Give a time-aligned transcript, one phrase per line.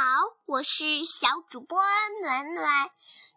[0.00, 0.06] 好
[0.46, 1.78] 我是小主播
[2.22, 2.90] 暖暖。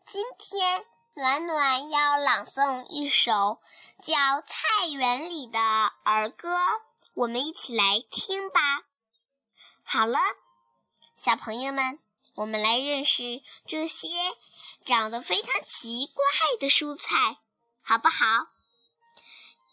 [0.08, 3.60] 今天暖暖要朗诵一首
[4.02, 6.48] 叫《菜园里》的儿歌，
[7.16, 8.62] 我们一起来听吧。
[9.84, 10.18] 好了，
[11.18, 12.00] 小朋友们，
[12.34, 14.08] 我们来认识这些
[14.86, 16.24] 长得非常奇怪
[16.62, 17.40] 的蔬菜，
[17.82, 18.48] 好不好？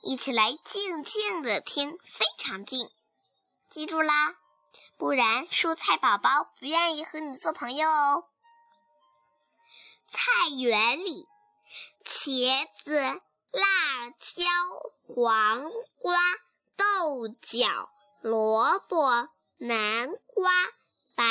[0.02, 2.91] 一起来静静的听，非常静，
[3.69, 4.34] 记住啦，
[4.97, 8.24] 不然蔬菜宝宝不愿意和你做朋友哦。
[10.06, 11.28] 菜园里，
[12.05, 14.45] 茄子、辣椒、
[15.06, 16.19] 黄瓜、
[16.77, 17.91] 豆角、
[18.23, 20.52] 萝卜、南瓜、
[21.14, 21.25] 白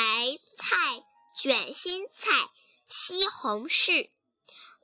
[0.56, 2.32] 菜、卷心菜、
[2.86, 4.10] 西红柿。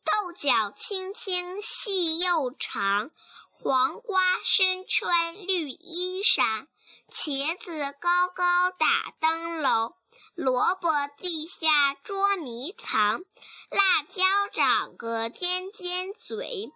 [0.04, 3.10] 豆角青青细又长。
[3.58, 6.66] 黄瓜身穿绿衣裳，
[7.08, 9.94] 茄子高高打灯笼，
[10.34, 13.24] 萝卜地下捉迷藏，
[13.70, 16.72] 辣椒长个尖尖嘴，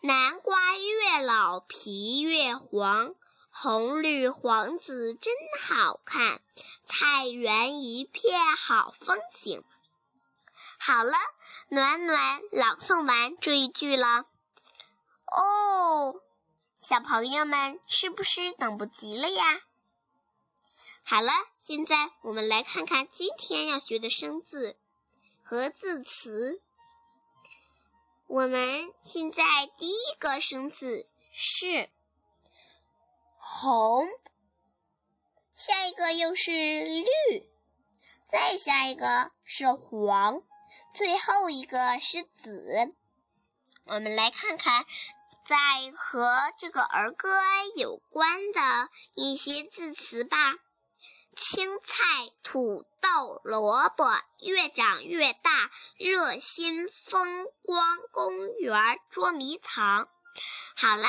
[0.00, 3.14] 南瓜越老皮越黄，
[3.50, 6.40] 红绿黄紫真好看，
[6.86, 9.62] 菜园一片好风景。
[10.78, 11.12] 好了，
[11.68, 14.24] 暖暖朗诵完这一句了。
[15.26, 16.20] 哦，
[16.88, 19.60] 小朋友们是不是等不及了呀？
[21.02, 24.76] 好了，现在我们来看看今天要学的生字
[25.42, 26.62] 和字词。
[28.28, 28.60] 我们
[29.02, 29.42] 现在
[29.76, 31.88] 第一个生字是
[33.36, 34.06] 红，
[35.56, 37.08] 下一个又是绿，
[38.30, 40.40] 再下一个是黄，
[40.94, 42.92] 最后一个是紫。
[43.86, 44.86] 我们来看看，
[45.46, 45.56] 在
[45.96, 47.28] 和这个儿歌
[47.76, 50.36] 有关的一些字词吧。
[51.36, 52.04] 青菜、
[52.42, 54.04] 土豆、萝卜，
[54.40, 60.08] 越长越大，热心、风光、公园、捉迷藏。
[60.74, 61.08] 好啦，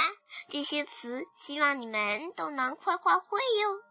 [0.49, 3.81] 这些词希望你们都能快快会哟。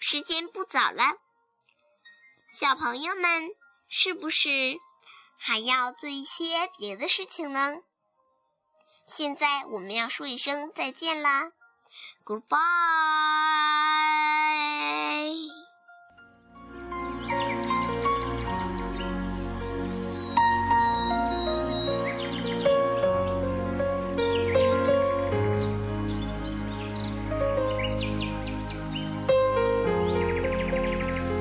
[0.00, 1.02] 时间不早了，
[2.52, 3.48] 小朋友们
[3.88, 4.48] 是不是？
[5.38, 6.44] 还要做一些
[6.76, 7.80] 别的事情呢。
[9.08, 11.50] 现在我们要说一声再见啦。
[12.26, 12.48] Goodbye